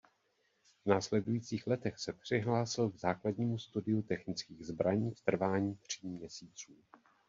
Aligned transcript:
V 0.85 0.89
následujících 0.89 1.67
letech 1.67 1.99
se 1.99 2.13
přihlásil 2.13 2.89
k 2.89 2.95
základnímu 2.99 3.57
studiu 3.59 4.01
technických 4.01 4.65
zbraní 4.65 5.11
v 5.11 5.21
trvání 5.21 5.75
tří 5.75 6.07
měsíců. 6.07 6.73